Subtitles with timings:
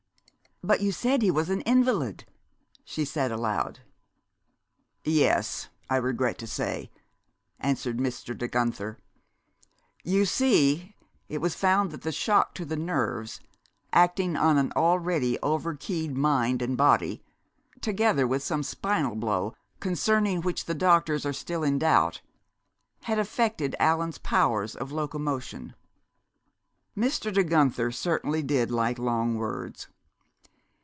[0.63, 2.23] "But you said he was an invalid?"
[2.85, 3.79] she said aloud.
[5.03, 6.91] "Yes, I regret to say,"
[7.59, 8.37] answered Mr.
[8.37, 8.99] De Guenther.
[10.03, 10.93] "You see,
[11.27, 13.39] it was found that the shock to the nerves,
[13.91, 17.23] acting on an already over keyed mind and body,
[17.81, 22.21] together with some spinal blow concerning which the doctors are still in doubt,
[23.05, 25.73] had affected Allan's powers of locomotion."
[26.95, 27.33] (Mr.
[27.33, 29.87] De Guenther certainly did like long words!)